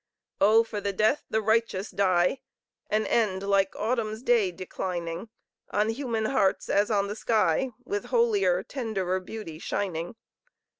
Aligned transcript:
Oh, 0.39 0.63
for 0.63 0.81
the 0.81 0.91
death 0.93 1.25
the 1.29 1.43
righteous 1.43 1.91
die! 1.91 2.39
An 2.89 3.05
end, 3.05 3.43
like 3.43 3.75
Autumn's 3.75 4.23
day 4.23 4.51
declining, 4.51 5.29
On 5.69 5.89
human 5.89 6.25
hearts, 6.25 6.69
as 6.69 6.89
on 6.89 7.05
the 7.05 7.15
sky, 7.15 7.69
With 7.85 8.05
holier, 8.05 8.63
tenderer 8.63 9.19
beauty 9.19 9.59
shining! 9.59 10.15